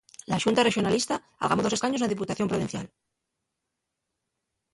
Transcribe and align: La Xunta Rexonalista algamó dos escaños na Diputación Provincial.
La 0.31 0.37
Xunta 0.43 0.63
Rexonalista 0.67 1.15
algamó 1.43 1.61
dos 1.63 1.75
escaños 1.75 2.01
na 2.01 2.11
Diputación 2.13 2.51
Provincial. 2.51 2.87